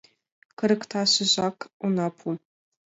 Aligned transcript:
Кырыкташыжак 0.57 1.55
огына 1.83 2.07
пу. 2.17 2.27